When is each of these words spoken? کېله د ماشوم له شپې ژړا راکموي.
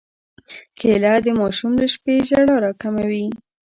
کېله 0.79 1.13
د 1.25 1.27
ماشوم 1.39 1.71
له 1.81 1.87
شپې 1.93 2.15
ژړا 2.27 2.55
راکموي. 2.65 3.25